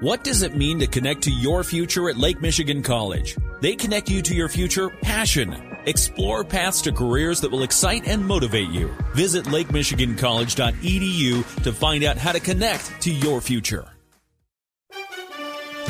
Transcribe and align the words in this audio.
What 0.00 0.24
does 0.24 0.42
it 0.42 0.54
mean 0.54 0.80
to 0.80 0.86
connect 0.86 1.22
to 1.22 1.30
your 1.30 1.64
future 1.64 2.10
at 2.10 2.18
Lake 2.18 2.42
Michigan 2.42 2.82
College? 2.82 3.34
They 3.62 3.74
connect 3.74 4.10
you 4.10 4.20
to 4.20 4.34
your 4.34 4.50
future 4.50 4.90
passion. 4.90 5.56
Explore 5.86 6.44
paths 6.44 6.82
to 6.82 6.92
careers 6.92 7.40
that 7.40 7.50
will 7.50 7.62
excite 7.62 8.06
and 8.06 8.22
motivate 8.22 8.68
you. 8.68 8.94
Visit 9.14 9.46
lakemichigancollege.edu 9.46 11.62
to 11.62 11.72
find 11.72 12.04
out 12.04 12.18
how 12.18 12.32
to 12.32 12.40
connect 12.40 13.00
to 13.00 13.10
your 13.10 13.40
future. 13.40 13.88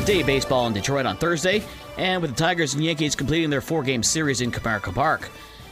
Day 0.04 0.22
baseball 0.22 0.68
in 0.68 0.72
Detroit 0.72 1.06
on 1.06 1.16
Thursday, 1.16 1.64
and 1.98 2.22
with 2.22 2.30
the 2.30 2.36
Tigers 2.36 2.74
and 2.74 2.84
Yankees 2.84 3.16
completing 3.16 3.50
their 3.50 3.60
four 3.60 3.82
game 3.82 4.04
series 4.04 4.40
in 4.40 4.52
Comerica 4.52 4.94
Park. 4.94 5.28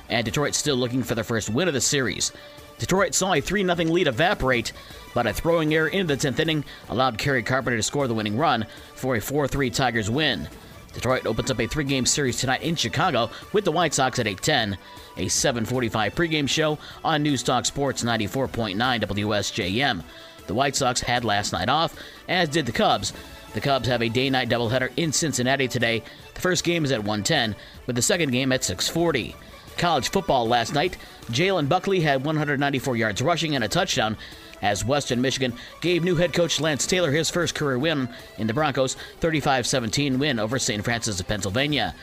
And 0.08 0.24
Detroit 0.24 0.54
still 0.54 0.76
looking 0.76 1.02
for 1.02 1.14
their 1.14 1.24
first 1.24 1.50
win 1.50 1.68
of 1.68 1.74
the 1.74 1.80
series. 1.80 2.32
Detroit 2.78 3.14
saw 3.14 3.34
a 3.34 3.40
3 3.40 3.64
0 3.64 3.76
lead 3.76 4.08
evaporate, 4.08 4.72
but 5.14 5.26
a 5.26 5.32
throwing 5.32 5.72
error 5.74 5.88
in 5.88 6.06
the 6.06 6.16
10th 6.16 6.38
inning 6.40 6.64
allowed 6.88 7.18
Kerry 7.18 7.42
Carpenter 7.42 7.76
to 7.76 7.82
score 7.82 8.08
the 8.08 8.14
winning 8.14 8.36
run 8.36 8.66
for 8.94 9.16
a 9.16 9.20
4 9.20 9.46
3 9.48 9.70
Tigers 9.70 10.10
win. 10.10 10.48
Detroit 10.94 11.26
opens 11.26 11.50
up 11.50 11.60
a 11.60 11.66
three 11.66 11.84
game 11.84 12.06
series 12.06 12.38
tonight 12.38 12.62
in 12.62 12.76
Chicago 12.76 13.30
with 13.52 13.64
the 13.64 13.72
White 13.72 13.94
Sox 13.94 14.18
at 14.18 14.26
8:10. 14.26 14.78
A 15.16 15.26
7:45 15.26 16.14
pregame 16.14 16.48
show 16.48 16.78
on 17.04 17.22
News 17.22 17.42
Talk 17.42 17.66
Sports 17.66 18.02
94.9 18.04 19.00
WSJM. 19.00 20.02
The 20.46 20.54
White 20.54 20.76
Sox 20.76 21.00
had 21.00 21.24
last 21.24 21.52
night 21.52 21.68
off, 21.68 21.96
as 22.28 22.48
did 22.48 22.66
the 22.66 22.72
Cubs. 22.72 23.12
The 23.54 23.60
Cubs 23.60 23.88
have 23.88 24.02
a 24.02 24.08
day-night 24.08 24.48
doubleheader 24.48 24.90
in 24.96 25.12
Cincinnati 25.12 25.68
today. 25.68 26.02
The 26.34 26.40
first 26.40 26.64
game 26.64 26.84
is 26.84 26.92
at 26.92 27.04
1:10, 27.04 27.56
with 27.86 27.96
the 27.96 28.02
second 28.02 28.30
game 28.30 28.52
at 28.52 28.62
6:40. 28.62 29.34
College 29.76 30.10
football 30.10 30.46
last 30.46 30.74
night, 30.74 30.96
Jalen 31.26 31.68
Buckley 31.68 32.00
had 32.00 32.24
194 32.24 32.96
yards 32.96 33.22
rushing 33.22 33.54
and 33.54 33.64
a 33.64 33.68
touchdown 33.68 34.16
as 34.62 34.84
Western 34.84 35.20
Michigan 35.20 35.52
gave 35.80 36.04
new 36.04 36.16
head 36.16 36.32
coach 36.32 36.60
Lance 36.60 36.86
Taylor 36.86 37.10
his 37.10 37.28
first 37.30 37.54
career 37.54 37.78
win 37.78 38.08
in 38.38 38.46
the 38.46 38.54
Broncos' 38.54 38.96
35 39.20 39.66
17 39.66 40.18
win 40.18 40.38
over 40.38 40.58
St. 40.58 40.84
Francis 40.84 41.20
of 41.20 41.28
Pennsylvania. 41.28 41.94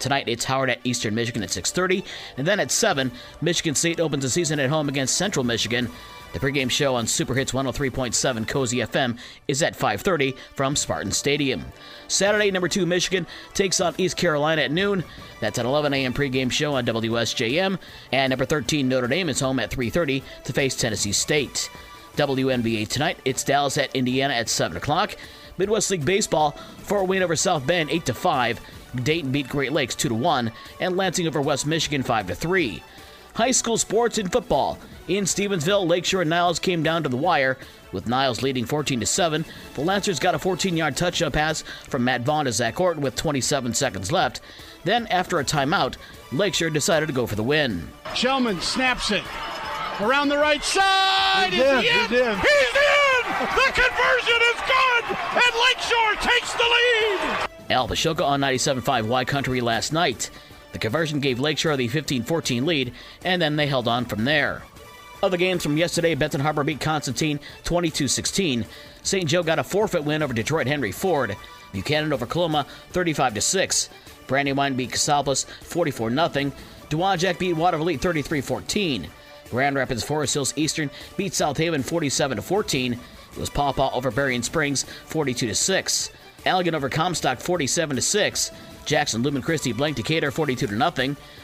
Tonight 0.00 0.28
it's 0.28 0.46
Howard 0.46 0.70
at 0.70 0.80
Eastern 0.82 1.14
Michigan 1.14 1.42
at 1.42 1.50
6:30, 1.50 2.02
and 2.36 2.46
then 2.46 2.58
at 2.58 2.72
7, 2.72 3.12
Michigan 3.40 3.74
State 3.74 4.00
opens 4.00 4.24
the 4.24 4.30
season 4.30 4.58
at 4.58 4.70
home 4.70 4.88
against 4.88 5.16
Central 5.16 5.44
Michigan. 5.44 5.88
The 6.32 6.38
pregame 6.38 6.70
show 6.70 6.94
on 6.94 7.06
Super 7.06 7.34
Hits 7.34 7.52
103.7 7.52 8.46
Cozy 8.46 8.78
FM 8.78 9.18
is 9.48 9.62
at 9.62 9.76
5:30 9.76 10.34
from 10.54 10.74
Spartan 10.76 11.12
Stadium. 11.12 11.64
Saturday, 12.08 12.50
number 12.50 12.68
2 12.68 12.86
Michigan 12.86 13.26
takes 13.52 13.80
on 13.80 13.94
East 13.98 14.16
Carolina 14.16 14.62
at 14.62 14.70
noon. 14.70 15.04
That's 15.40 15.58
an 15.58 15.66
11 15.66 15.92
a.m. 15.92 16.14
pregame 16.14 16.50
show 16.50 16.74
on 16.74 16.86
WSJM, 16.86 17.78
and 18.12 18.30
number 18.30 18.44
13 18.44 18.88
Notre 18.88 19.08
Dame 19.08 19.28
is 19.28 19.40
home 19.40 19.58
at 19.58 19.70
3:30 19.70 20.22
to 20.44 20.52
face 20.52 20.74
Tennessee 20.76 21.12
State. 21.12 21.68
WNBA 22.20 22.86
tonight, 22.86 23.18
it's 23.24 23.42
Dallas 23.42 23.78
at 23.78 23.96
Indiana 23.96 24.34
at 24.34 24.50
7 24.50 24.76
o'clock. 24.76 25.16
Midwest 25.56 25.90
League 25.90 26.04
Baseball, 26.04 26.50
Fort 26.50 27.08
Wayne 27.08 27.22
over 27.22 27.34
South 27.34 27.66
Bend 27.66 27.88
8 27.90 28.04
to 28.04 28.12
5. 28.12 28.60
Dayton 29.02 29.32
beat 29.32 29.48
Great 29.48 29.72
Lakes 29.72 29.94
2 29.94 30.10
to 30.10 30.14
1, 30.14 30.52
and 30.80 30.98
Lansing 30.98 31.26
over 31.26 31.40
West 31.40 31.66
Michigan 31.66 32.02
5 32.02 32.26
to 32.26 32.34
3. 32.34 32.82
High 33.36 33.52
school 33.52 33.78
sports 33.78 34.18
in 34.18 34.28
football. 34.28 34.78
In 35.08 35.24
Stevensville, 35.24 35.88
Lakeshore 35.88 36.20
and 36.20 36.28
Niles 36.28 36.58
came 36.58 36.82
down 36.82 37.04
to 37.04 37.08
the 37.08 37.16
wire, 37.16 37.56
with 37.90 38.06
Niles 38.06 38.42
leading 38.42 38.66
14 38.66 39.00
to 39.00 39.06
7. 39.06 39.46
The 39.72 39.80
Lancers 39.80 40.18
got 40.18 40.34
a 40.34 40.38
14-yard 40.38 40.98
touchdown 40.98 41.32
pass 41.32 41.62
from 41.88 42.04
Matt 42.04 42.20
Vaughn 42.20 42.44
to 42.44 42.52
Zach 42.52 42.78
Orton 42.78 43.02
with 43.02 43.16
27 43.16 43.72
seconds 43.72 44.12
left. 44.12 44.42
Then, 44.84 45.06
after 45.06 45.38
a 45.38 45.44
timeout, 45.44 45.96
Lakeshore 46.32 46.68
decided 46.68 47.06
to 47.06 47.14
go 47.14 47.26
for 47.26 47.36
the 47.36 47.42
win. 47.42 47.88
Shellman 48.12 48.60
snaps 48.60 49.10
it 49.10 49.24
around 50.00 50.28
the 50.28 50.38
right 50.38 50.62
side. 50.62 51.52
He's 51.52 51.62
in. 51.62 51.76
Is 51.76 51.82
he 51.82 51.88
He's 51.88 52.12
in. 52.12 52.36
He's 52.36 52.74
in. 52.76 53.20
The 53.40 53.72
conversion 53.72 54.40
is 54.52 54.60
good, 54.66 55.16
and 55.32 55.52
Lakeshore 55.66 56.14
takes 56.20 56.52
the 56.54 56.64
lead. 56.64 57.48
Al 57.70 57.88
Bashoka 57.88 58.24
on 58.24 58.40
97.5 58.40 59.06
Y 59.06 59.24
Country 59.24 59.60
last 59.60 59.92
night. 59.92 60.30
The 60.72 60.78
conversion 60.78 61.20
gave 61.20 61.40
Lakeshore 61.40 61.76
the 61.76 61.88
15 61.88 62.24
14 62.24 62.66
lead, 62.66 62.92
and 63.24 63.40
then 63.40 63.56
they 63.56 63.66
held 63.66 63.88
on 63.88 64.04
from 64.04 64.24
there. 64.24 64.62
Other 65.22 65.36
games 65.36 65.62
from 65.62 65.76
yesterday 65.76 66.14
Benton 66.14 66.40
Harbor 66.40 66.64
beat 66.64 66.80
Constantine 66.80 67.40
22 67.64 68.08
16. 68.08 68.64
St. 69.02 69.28
Joe 69.28 69.42
got 69.42 69.58
a 69.58 69.64
forfeit 69.64 70.04
win 70.04 70.22
over 70.22 70.32
Detroit 70.32 70.66
Henry 70.66 70.92
Ford. 70.92 71.36
Buchanan 71.72 72.12
over 72.12 72.26
Coloma 72.26 72.66
35 72.90 73.42
6. 73.42 73.88
Brandywine 74.26 74.76
beat 74.76 74.92
Casablanca 74.92 75.46
44 75.62 76.10
0. 76.10 76.52
Dowagiac 76.88 77.38
beat 77.38 77.54
Water 77.54 77.78
Watervliet 77.78 78.00
33 78.00 78.40
14. 78.40 79.08
Grand 79.50 79.76
Rapids 79.76 80.02
Forest 80.02 80.34
Hills 80.34 80.54
Eastern 80.56 80.90
beat 81.16 81.34
South 81.34 81.56
Haven 81.56 81.82
47 81.82 82.36
to 82.36 82.42
14. 82.42 82.92
It 82.92 83.38
was 83.38 83.50
Paw 83.50 83.72
Paw 83.72 83.90
over 83.92 84.10
Berrien 84.10 84.42
Springs 84.42 84.84
42 85.06 85.46
to 85.48 85.54
6. 85.54 86.10
Allegan 86.46 86.74
over 86.74 86.88
Comstock 86.88 87.40
47 87.40 87.96
to 87.96 88.02
6. 88.02 88.50
Jackson 88.84 89.22
Lumen 89.22 89.42
Christi 89.42 89.72
blanked 89.72 89.98
Decatur 89.98 90.30
42 90.30 90.66
0. 90.66 90.80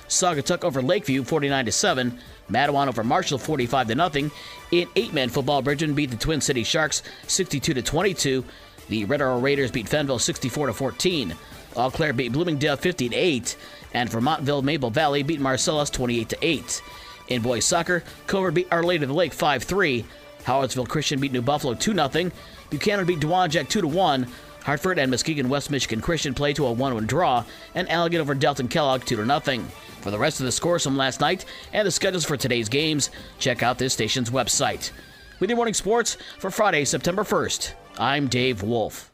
Saugatuck 0.08 0.64
over 0.64 0.82
Lakeview 0.82 1.22
49 1.22 1.66
to 1.66 1.72
7. 1.72 2.18
Mattawan 2.50 2.88
over 2.88 3.04
Marshall 3.04 3.38
45 3.38 3.88
0. 3.88 4.30
In 4.70 4.88
eight-man 4.96 5.28
football, 5.28 5.62
Bridgman 5.62 5.94
beat 5.94 6.10
the 6.10 6.16
Twin 6.16 6.40
City 6.40 6.64
Sharks 6.64 7.02
62 7.26 7.74
to 7.74 7.82
22. 7.82 8.44
The 8.88 9.04
Red 9.04 9.20
Arrow 9.20 9.40
Raiders 9.40 9.70
beat 9.70 9.86
Fenville 9.86 10.20
64 10.20 10.68
to 10.68 10.72
14. 10.72 11.34
Eau 11.76 11.90
Claire 11.90 12.12
beat 12.12 12.32
Bloomingdale 12.32 12.76
50 12.76 13.14
8. 13.14 13.56
And 13.94 14.10
Vermontville 14.10 14.62
Maple 14.62 14.90
Valley 14.90 15.22
beat 15.22 15.40
Marcellus 15.40 15.90
28 15.90 16.28
to 16.30 16.38
8. 16.40 16.82
In 17.28 17.42
boys 17.42 17.64
soccer, 17.64 18.04
Covert 18.26 18.54
beat 18.54 18.68
Our 18.70 18.82
Lady 18.82 19.04
of 19.04 19.08
the 19.08 19.14
Lake 19.14 19.32
5 19.32 19.64
3. 19.64 20.04
Howardsville 20.44 20.88
Christian 20.88 21.20
beat 21.20 21.32
New 21.32 21.42
Buffalo 21.42 21.74
2 21.74 21.94
0. 21.94 22.30
Buchanan 22.70 23.06
beat 23.06 23.20
Dowagiac 23.20 23.68
2 23.68 23.86
1. 23.86 24.26
Hartford 24.62 24.98
and 24.98 25.10
Muskegon 25.10 25.48
West 25.48 25.70
Michigan 25.70 26.00
Christian 26.00 26.34
play 26.34 26.52
to 26.52 26.66
a 26.66 26.72
1 26.72 26.94
1 26.94 27.06
draw, 27.06 27.44
and 27.74 27.88
Allegan 27.88 28.20
over 28.20 28.34
Delton 28.34 28.68
Kellogg 28.68 29.04
2 29.04 29.16
0. 29.24 29.64
For 30.00 30.10
the 30.10 30.18
rest 30.18 30.38
of 30.40 30.46
the 30.46 30.52
scores 30.52 30.84
from 30.84 30.96
last 30.96 31.20
night 31.20 31.44
and 31.72 31.86
the 31.86 31.90
schedules 31.90 32.24
for 32.24 32.36
today's 32.36 32.68
games, 32.68 33.10
check 33.38 33.62
out 33.62 33.78
this 33.78 33.92
station's 33.92 34.30
website. 34.30 34.92
With 35.40 35.50
your 35.50 35.56
morning 35.56 35.74
sports 35.74 36.16
for 36.38 36.50
Friday, 36.50 36.84
September 36.84 37.22
1st, 37.22 37.74
I'm 37.98 38.28
Dave 38.28 38.62
Wolf. 38.62 39.10